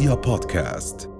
[0.00, 1.10] رؤيا بودكاست.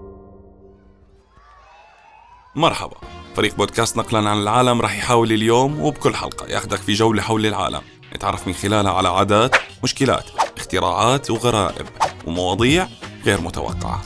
[2.56, 2.96] مرحبا.
[3.36, 7.80] فريق بودكاست نقلا عن العالم رح يحاول اليوم وبكل حلقة ياخدك في جولة حول العالم.
[8.16, 10.24] نتعرف من خلالها على عادات مشكلات
[10.56, 11.86] اختراعات وغرائب
[12.26, 12.88] ومواضيع
[13.24, 14.02] غير متوقعة.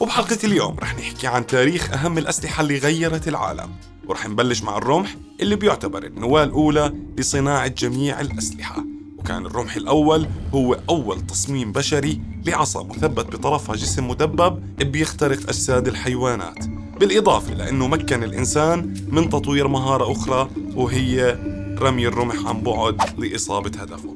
[0.00, 3.70] وبحلقة اليوم رح نحكي عن تاريخ أهم الأسلحة اللي غيرت العالم.
[4.08, 8.84] ورح نبلش مع الرمح اللي بيعتبر النواة الأولى لصناعة جميع الأسلحة.
[9.26, 16.64] وكان الرمح الأول هو أول تصميم بشري لعصا مثبت بطرفها جسم مدبب بيخترق أجساد الحيوانات.
[17.00, 21.38] بالإضافة لأنه مكن الإنسان من تطوير مهارة أخرى وهي
[21.78, 24.14] رمي الرمح عن بعد لإصابة هدفه.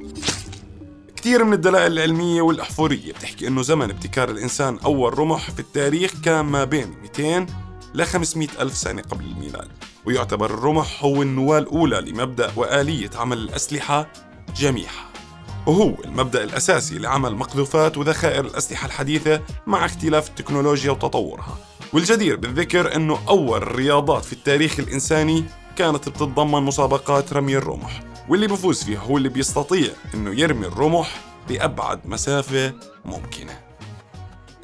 [1.16, 6.44] كثير من الدلائل العلمية والأحفورية بتحكي إنه زمن ابتكار الإنسان أول رمح في التاريخ كان
[6.44, 7.46] ما بين 200
[7.94, 9.68] ل 500 ألف سنة قبل الميلاد.
[10.06, 14.06] ويعتبر الرمح هو النواة الأولى لمبدأ وآلية عمل الأسلحة
[14.56, 15.10] جميعها.
[15.66, 21.58] وهو المبدأ الأساسي لعمل مقذوفات وذخائر الأسلحة الحديثة مع اختلاف التكنولوجيا وتطورها.
[21.92, 25.44] والجدير بالذكر أنه أول الرياضات في التاريخ الإنساني
[25.76, 32.00] كانت بتتضمن مسابقات رمي الرمح واللي بفوز فيها هو اللي بيستطيع أنه يرمي الرمح بأبعد
[32.06, 32.74] مسافة
[33.04, 33.69] ممكنة.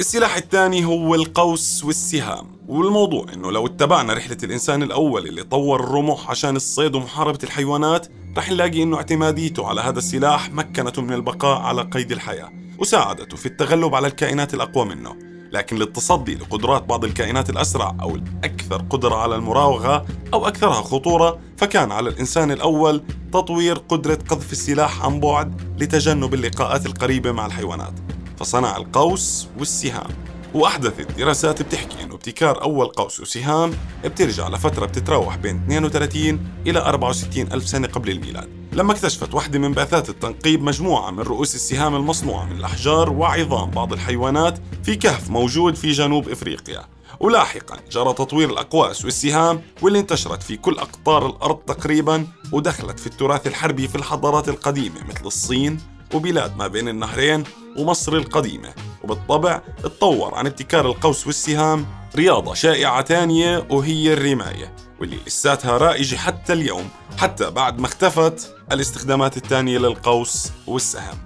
[0.00, 2.46] السلاح الثاني هو القوس والسهام.
[2.68, 8.50] والموضوع إنه لو اتبعنا رحلة الإنسان الأول اللي طور الرمح عشان الصيد ومحاربة الحيوانات رح
[8.50, 13.94] نلاقي إنه اعتماديته على هذا السلاح مكنته من البقاء على قيد الحياة وساعدته في التغلب
[13.94, 15.16] على الكائنات الأقوى منه.
[15.52, 21.92] لكن للتصدي لقدرات بعض الكائنات الأسرع أو الأكثر قدرة على المراوغة أو أكثرها خطورة فكان
[21.92, 27.92] على الإنسان الأول تطوير قدرة قذف السلاح عن بعد لتجنب اللقاءات القريبة مع الحيوانات.
[28.36, 30.10] فصنع القوس والسهام.
[30.54, 33.72] وأحدثت دراسات بتحكي إنه ابتكار أول قوس وسهام
[34.04, 38.48] بترجع لفترة بتتراوح بين 32 إلى 64 ألف سنة قبل الميلاد.
[38.72, 43.92] لما اكتشفت واحدة من بعثات التنقيب مجموعة من رؤوس السهام المصنوعة من الأحجار وعظام بعض
[43.92, 46.84] الحيوانات في كهف موجود في جنوب إفريقيا.
[47.20, 53.46] ولاحقا جرى تطوير الأقواس والسهام واللي انتشرت في كل أقطار الأرض تقريبا ودخلت في التراث
[53.46, 55.80] الحربي في الحضارات القديمة مثل الصين
[56.14, 57.44] وبلاد ما بين النهرين
[57.78, 58.74] ومصر القديمة.
[59.04, 61.86] وبالطبع تطور عن ابتكار القوس والسهام
[62.16, 69.36] رياضة شائعة تانية وهي الرماية واللي لساتها رائجة حتى اليوم حتى بعد ما اختفت الاستخدامات
[69.36, 71.18] الثانية للقوس والسهم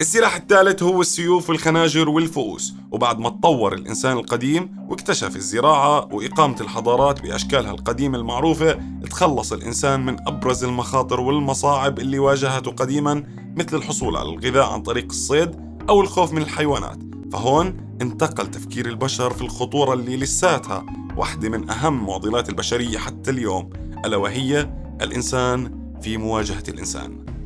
[0.00, 2.74] السلاح الثالث هو السيوف والخناجر والفؤوس.
[2.90, 8.78] وبعد ما تطور الإنسان القديم واكتشف الزراعة وإقامة الحضارات بأشكالها القديمة المعروفة
[9.10, 13.24] تخلص الإنسان من أبرز المخاطر والمصاعب اللي واجهته قديما
[13.56, 15.50] مثل الحصول على الغذاء عن طريق الصيد
[15.88, 16.98] أو الخوف من الحيوانات.
[17.32, 23.70] فهون انتقل تفكير البشر في الخطورة اللي لساتها واحدة من أهم معضلات البشرية حتى اليوم
[24.04, 24.70] ألا وهي
[25.02, 27.37] الإنسان في مواجهة الإنسان.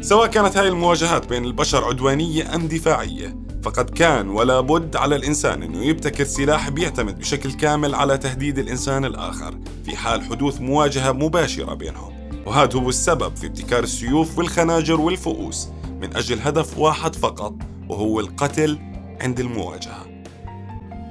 [0.00, 5.62] سواء كانت هاي المواجهات بين البشر عدوانية أم دفاعية فقد كان ولا بد على الإنسان
[5.62, 11.74] أنه يبتكر سلاح بيعتمد بشكل كامل على تهديد الإنسان الآخر في حال حدوث مواجهة مباشرة
[11.74, 12.30] بينهم.
[12.46, 15.68] وهذا هو السبب في ابتكار السيوف والخناجر والفؤوس
[16.00, 17.54] من أجل هدف واحد فقط
[17.88, 18.78] وهو القتل
[19.20, 20.06] عند المواجهة.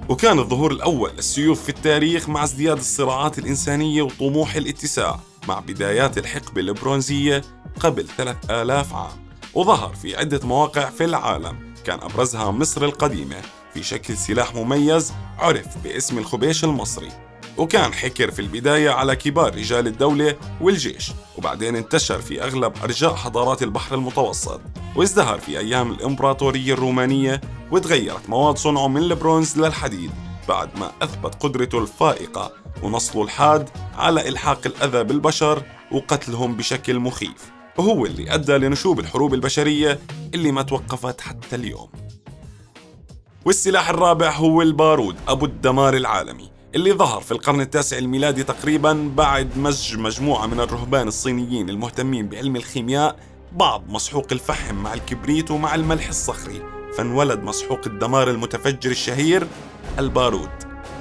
[0.10, 5.20] وكان الظهور الأول للسيوف في التاريخ مع ازدياد الصراعات الإنسانية وطموح الاتساع.
[5.48, 7.42] مع بدايات الحقبة البرونزية
[7.80, 11.74] قبل 3000 عام وظهر في عدة مواقع في العالم.
[11.86, 13.36] كان أبرزها مصر القديمة.
[13.74, 17.10] في شكل سلاح مميز عرف باسم الخبيش المصري.
[17.58, 21.12] وكان حكر في البداية على كبار رجال الدولة والجيش.
[21.38, 24.62] وبعدين انتشر في أغلب أرجاء حضارات البحر المتوسط.
[24.96, 27.42] وازدهر في أيام الإمبراطورية الرومانية
[27.72, 30.12] وتغيرت مواد صنعه من البرونز للحديد.
[30.48, 32.52] بعد ما أثبت قدرته الفائقة.
[32.84, 37.52] ونصله الحاد على إلحاق الأذى بالبشر وقتلهم بشكل مخيف.
[37.78, 40.00] وهو اللي أدى لنشوب الحروب البشرية
[40.34, 41.90] اللي ما توقفت حتى اليوم.
[43.46, 49.58] والسلاح الرابع هو البارود أبو الدمار العالمي اللي ظهر في القرن التاسع الميلادي تقريبا بعد
[49.58, 53.16] مزج مجموعة من الرهبان الصينيين المهتمين بعلم الخيمياء
[53.52, 56.62] بعض مسحوق الفحم مع الكبريت ومع الملح الصخري.
[56.98, 59.48] فانولد مسحوق الدمار المتفجر الشهير
[60.00, 60.50] البارود.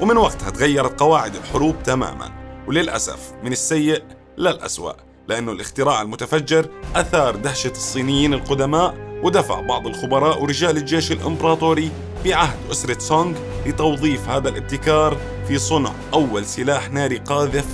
[0.00, 2.32] ومن وقتها تغيرت قواعد الحروب تماما
[2.68, 4.02] وللأسف من السيء
[4.38, 4.92] للأسوأ
[5.28, 11.90] لأنه الاختراع المتفجر أثار دهشة الصينيين القدماء ودفع بعض الخبراء ورجال الجيش الإمبراطوري
[12.24, 15.16] بعهد أسرة سونغ لتوظيف هذا الابتكار
[15.48, 17.66] في صنع أول سلاح ناري قاذف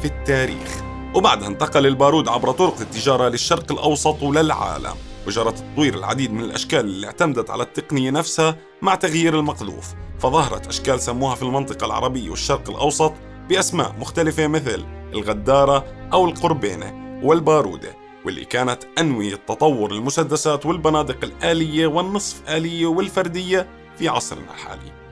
[0.00, 0.82] في التاريخ.
[1.14, 4.94] وبعدها انتقل البارود عبر طرق التجارة للشرق الأوسط وللعالم.
[5.26, 11.00] وجرى تطوير العديد من الأشكال اللي اعتمدت على التقنية نفسها مع تغيير المقذوف فظهرت أشكال
[11.00, 13.12] سموها في المنطقة العربية والشرق الأوسط
[13.48, 22.42] بأسماء مختلفة مثل الغدارة أو القربينة والبارودة واللي كانت أنوية تطور المسدسات والبنادق الآلية والنصف
[22.48, 23.68] آلية والفردية
[23.98, 25.03] في عصرنا الحالي.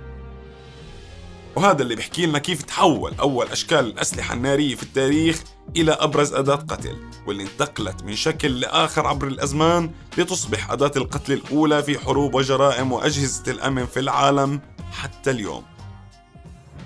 [1.56, 5.42] وهذا اللي بيحكي لنا كيف تحول أول أشكال الأسلحة النارية في التاريخ
[5.76, 6.96] إلى أبرز أداة قتل
[7.26, 13.52] واللي انتقلت من شكل لآخر عبر الأزمان لتصبح أداة القتل الأولى في حروب وجرائم وأجهزة
[13.52, 14.60] الأمن في العالم
[14.92, 15.62] حتى اليوم.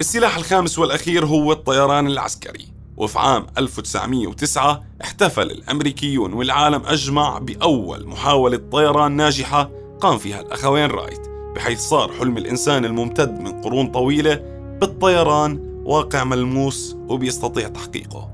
[0.00, 8.56] السلاح الخامس والأخير هو الطيران العسكري وفي عام 1909 احتفل الأمريكيون والعالم أجمع بأول محاولة
[8.72, 9.70] طيران ناجحة
[10.00, 11.20] قام فيها الأخوين رايت
[11.56, 18.30] بحيث صار حلم الإنسان الممتد من قرون طويلة بالطيران واقع ملموس وبيستطيع تحقيقه.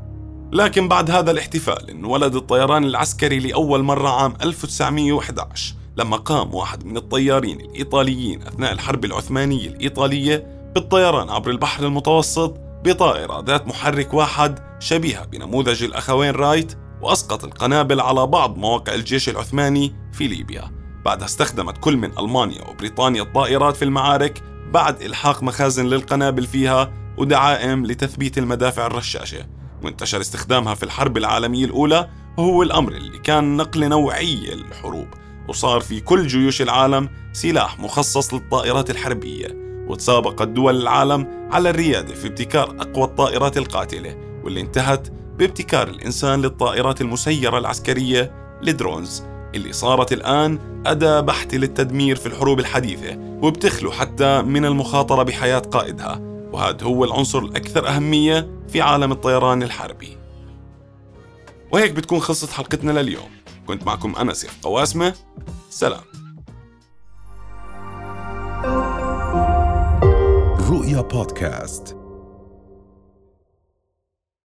[0.53, 6.97] لكن بعد هذا الاحتفال انولد الطيران العسكري لأول مرة عام 1911 لما قام واحد من
[6.97, 12.55] الطيارين الإيطاليين أثناء الحرب العثمانية الإيطالية بالطيران عبر البحر المتوسط
[12.85, 19.95] بطائرة ذات محرك واحد شبيهة بنموذج الأخوين رايت وأسقط القنابل على بعض مواقع الجيش العثماني
[20.13, 20.71] في ليبيا.
[21.05, 24.43] بعدها استخدمت كل من ألمانيا وبريطانيا الطائرات في المعارك
[24.73, 29.47] بعد إلحاق مخازن للقنابل فيها ودعائم لتثبيت المدافع الرشاشة.
[29.83, 32.09] وانتشر استخدامها في الحرب العالمية الأولى
[32.39, 35.07] وهو الأمر اللي كان نقل نوعية للحروب
[35.49, 39.47] وصار في كل جيوش العالم سلاح مخصص للطائرات الحربية
[39.89, 45.09] وتسابقت دول العالم على الريادة في ابتكار أقوى الطائرات القاتلة واللي انتهت
[45.39, 48.33] بابتكار الإنسان للطائرات المسيرة العسكرية
[48.69, 49.23] الدرونز
[49.55, 56.21] اللي صارت الآن أداة بحتة للتدمير في الحروب الحديثة وبتخلو حتى من المخاطرة بحياة قائدها
[56.53, 60.17] وهذا هو العنصر الأكثر أهمية في عالم الطيران الحربي.
[61.73, 63.31] وهيك بتكون خلصت حلقتنا لليوم.
[63.67, 65.15] كنت معكم أنا سيف قواسمة.
[65.71, 66.03] سلام.
[70.71, 72.02] رؤيا بودكاست.